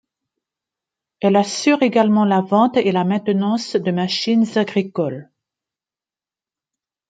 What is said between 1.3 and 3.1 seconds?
assure également la vente et la